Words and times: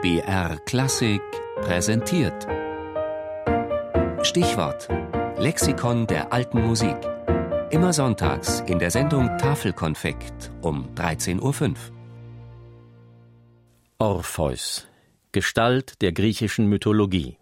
BR 0.00 0.58
Klassik 0.64 1.20
präsentiert. 1.56 2.46
Stichwort: 4.22 4.88
Lexikon 5.38 6.06
der 6.06 6.32
alten 6.32 6.64
Musik. 6.64 6.96
Immer 7.70 7.92
sonntags 7.92 8.60
in 8.68 8.78
der 8.78 8.92
Sendung 8.92 9.26
Tafelkonfekt 9.38 10.52
um 10.62 10.88
13.05 10.94 11.70
Uhr. 11.70 11.74
Orpheus, 13.98 14.86
Gestalt 15.32 16.00
der 16.00 16.12
griechischen 16.12 16.68
Mythologie. 16.68 17.36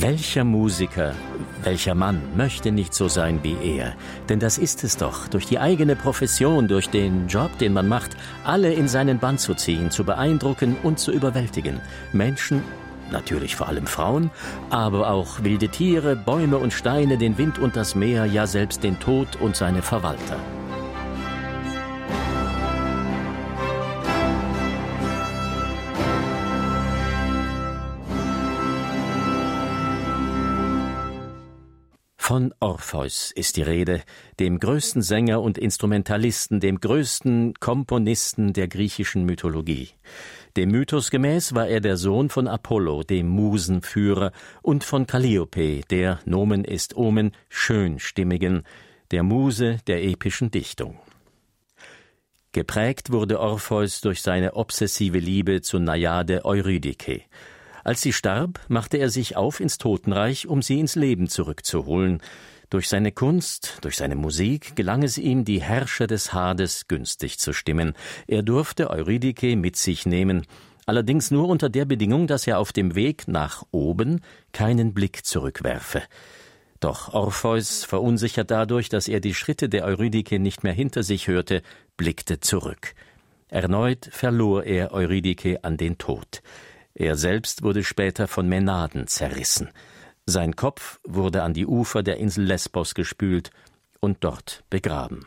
Welcher 0.00 0.44
Musiker, 0.44 1.12
welcher 1.64 1.96
Mann 1.96 2.22
möchte 2.36 2.70
nicht 2.70 2.94
so 2.94 3.08
sein 3.08 3.40
wie 3.42 3.56
er? 3.60 3.96
Denn 4.28 4.38
das 4.38 4.56
ist 4.56 4.84
es 4.84 4.96
doch, 4.96 5.26
durch 5.26 5.46
die 5.46 5.58
eigene 5.58 5.96
Profession, 5.96 6.68
durch 6.68 6.88
den 6.88 7.26
Job, 7.26 7.58
den 7.58 7.72
man 7.72 7.88
macht, 7.88 8.16
alle 8.44 8.72
in 8.72 8.86
seinen 8.86 9.18
Bann 9.18 9.38
zu 9.38 9.54
ziehen, 9.54 9.90
zu 9.90 10.04
beeindrucken 10.04 10.76
und 10.84 11.00
zu 11.00 11.10
überwältigen. 11.10 11.80
Menschen, 12.12 12.62
natürlich 13.10 13.56
vor 13.56 13.66
allem 13.66 13.88
Frauen, 13.88 14.30
aber 14.70 15.10
auch 15.10 15.42
wilde 15.42 15.68
Tiere, 15.68 16.14
Bäume 16.14 16.58
und 16.58 16.72
Steine, 16.72 17.18
den 17.18 17.36
Wind 17.36 17.58
und 17.58 17.74
das 17.74 17.96
Meer, 17.96 18.24
ja 18.24 18.46
selbst 18.46 18.84
den 18.84 19.00
Tod 19.00 19.34
und 19.40 19.56
seine 19.56 19.82
Verwalter. 19.82 20.38
Von 32.28 32.52
Orpheus 32.60 33.30
ist 33.30 33.56
die 33.56 33.62
Rede, 33.62 34.02
dem 34.38 34.58
größten 34.58 35.00
Sänger 35.00 35.40
und 35.40 35.56
Instrumentalisten, 35.56 36.60
dem 36.60 36.78
größten 36.78 37.54
Komponisten 37.54 38.52
der 38.52 38.68
griechischen 38.68 39.24
Mythologie. 39.24 39.88
Dem 40.54 40.70
Mythos 40.70 41.10
gemäß 41.10 41.54
war 41.54 41.68
er 41.68 41.80
der 41.80 41.96
Sohn 41.96 42.28
von 42.28 42.46
Apollo, 42.46 43.04
dem 43.04 43.28
Musenführer, 43.28 44.32
und 44.60 44.84
von 44.84 45.06
Calliope, 45.06 45.80
der 45.88 46.20
Nomen 46.26 46.66
ist 46.66 46.94
Omen, 46.98 47.32
Schönstimmigen, 47.48 48.64
der 49.10 49.22
Muse 49.22 49.78
der 49.86 50.04
epischen 50.04 50.50
Dichtung. 50.50 50.98
Geprägt 52.52 53.10
wurde 53.10 53.40
Orpheus 53.40 54.02
durch 54.02 54.20
seine 54.20 54.52
obsessive 54.52 55.18
Liebe 55.18 55.62
zu 55.62 55.78
Najade 55.78 56.44
Eurydike, 56.44 57.22
als 57.88 58.02
sie 58.02 58.12
starb, 58.12 58.60
machte 58.68 58.98
er 58.98 59.08
sich 59.08 59.34
auf 59.34 59.60
ins 59.60 59.78
Totenreich, 59.78 60.46
um 60.46 60.60
sie 60.60 60.78
ins 60.78 60.94
Leben 60.94 61.26
zurückzuholen. 61.26 62.20
Durch 62.68 62.86
seine 62.86 63.12
Kunst, 63.12 63.78
durch 63.80 63.96
seine 63.96 64.14
Musik 64.14 64.76
gelang 64.76 65.02
es 65.02 65.16
ihm, 65.16 65.46
die 65.46 65.62
Herrscher 65.62 66.06
des 66.06 66.34
Hades 66.34 66.86
günstig 66.86 67.38
zu 67.38 67.54
stimmen. 67.54 67.94
Er 68.26 68.42
durfte 68.42 68.90
Eurydike 68.90 69.56
mit 69.56 69.76
sich 69.76 70.04
nehmen, 70.04 70.42
allerdings 70.84 71.30
nur 71.30 71.48
unter 71.48 71.70
der 71.70 71.86
Bedingung, 71.86 72.26
dass 72.26 72.46
er 72.46 72.58
auf 72.58 72.74
dem 72.74 72.94
Weg 72.94 73.26
nach 73.26 73.64
oben 73.70 74.20
keinen 74.52 74.92
Blick 74.92 75.24
zurückwerfe. 75.24 76.02
Doch 76.80 77.14
Orpheus, 77.14 77.84
verunsichert 77.84 78.50
dadurch, 78.50 78.90
dass 78.90 79.08
er 79.08 79.20
die 79.20 79.32
Schritte 79.32 79.70
der 79.70 79.86
Eurydike 79.86 80.38
nicht 80.38 80.62
mehr 80.62 80.74
hinter 80.74 81.02
sich 81.02 81.26
hörte, 81.26 81.62
blickte 81.96 82.38
zurück. 82.40 82.94
Erneut 83.48 84.10
verlor 84.12 84.64
er 84.64 84.92
Eurydike 84.92 85.64
an 85.64 85.78
den 85.78 85.96
Tod. 85.96 86.42
Er 87.00 87.14
selbst 87.14 87.62
wurde 87.62 87.84
später 87.84 88.26
von 88.26 88.48
Mänaden 88.48 89.06
zerrissen. 89.06 89.68
Sein 90.26 90.56
Kopf 90.56 90.98
wurde 91.04 91.44
an 91.44 91.54
die 91.54 91.64
Ufer 91.64 92.02
der 92.02 92.16
Insel 92.16 92.44
Lesbos 92.44 92.92
gespült 92.92 93.52
und 94.00 94.24
dort 94.24 94.64
begraben. 94.68 95.24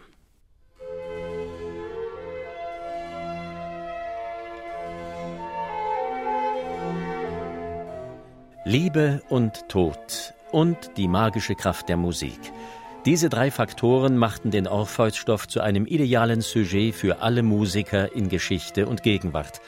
Liebe 8.65 9.21
und 9.29 9.69
Tod 9.69 10.33
und 10.51 10.97
die 10.97 11.07
magische 11.07 11.55
Kraft 11.55 11.87
der 11.87 11.95
Musik. 11.95 12.37
Diese 13.05 13.29
drei 13.29 13.49
Faktoren 13.49 14.17
machten 14.17 14.51
den 14.51 14.67
Orpheus-Stoff 14.67 15.47
zu 15.47 15.61
einem 15.61 15.85
idealen 15.85 16.41
Sujet 16.41 16.93
für 16.93 17.21
alle 17.21 17.43
Musiker 17.43 18.13
in 18.13 18.27
Geschichte 18.27 18.87
und 18.87 19.03
Gegenwart. 19.03 19.61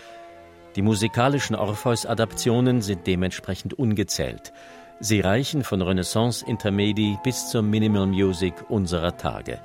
Die 0.75 0.81
musikalischen 0.81 1.55
Orpheus-Adaptionen 1.55 2.81
sind 2.81 3.05
dementsprechend 3.05 3.75
ungezählt. 3.75 4.53
Sie 4.99 5.19
reichen 5.19 5.63
von 5.63 5.83
Renaissance-Intermedi 5.83 7.19
bis 7.23 7.49
zur 7.49 7.61
Minimal 7.61 8.07
Music 8.07 8.55
unserer 8.69 9.15
Tage. 9.15 9.59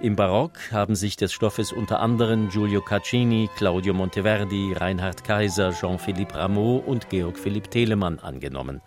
Im 0.00 0.16
Barock 0.16 0.72
haben 0.72 0.94
sich 0.94 1.16
des 1.16 1.32
Stoffes 1.32 1.72
unter 1.72 2.00
anderem 2.00 2.48
Giulio 2.48 2.80
Caccini, 2.80 3.50
Claudio 3.56 3.92
Monteverdi, 3.92 4.72
Reinhard 4.72 5.24
Kaiser, 5.24 5.72
Jean-Philippe 5.72 6.34
Rameau 6.34 6.76
und 6.76 7.10
Georg 7.10 7.38
Philipp 7.38 7.70
Telemann 7.70 8.18
angenommen. 8.18 8.80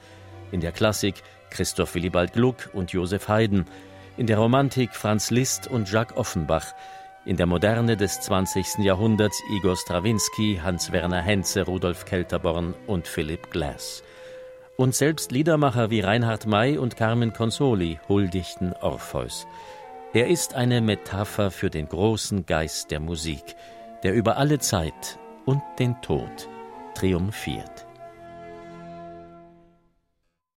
In 0.52 0.62
der 0.62 0.72
Klassik 0.72 1.22
Christoph 1.52 1.94
Willibald 1.94 2.34
Gluck 2.34 2.70
und 2.74 2.92
Joseph 2.92 3.28
Haydn. 3.28 3.66
In 4.18 4.26
der 4.26 4.40
Romantik 4.40 4.96
Franz 4.96 5.30
Liszt 5.30 5.68
und 5.68 5.92
Jacques 5.92 6.18
Offenbach 6.18 6.74
in 7.26 7.38
der 7.38 7.46
Moderne 7.46 7.98
des 7.98 8.22
20. 8.22 8.80
Jahrhunderts 8.80 9.42
Igor 9.52 9.76
Strawinski, 9.76 10.60
Hans-Werner 10.64 11.22
Henze, 11.22 11.66
Rudolf 11.66 12.06
Kelterborn 12.06 12.74
und 12.88 13.08
Philipp 13.08 13.52
Glass. 13.52 14.04
Und 14.78 14.96
selbst 14.96 15.32
Liedermacher 15.32 15.90
wie 15.90 16.00
Reinhard 16.00 16.48
May 16.48 16.78
und 16.78 16.96
Carmen 16.96 17.34
Consoli 17.34 18.00
huldigten 18.08 18.74
Orpheus. 18.82 19.46
Er 20.14 20.28
ist 20.28 20.56
eine 20.56 20.82
Metapher 20.82 21.52
für 21.52 21.70
den 21.70 21.90
großen 21.90 22.46
Geist 22.46 22.90
der 22.90 23.00
Musik, 23.00 23.56
der 24.04 24.14
über 24.14 24.38
alle 24.38 24.60
Zeit 24.60 25.20
und 25.46 25.62
den 25.78 26.02
Tod 26.02 26.48
triumphiert. 26.96 27.89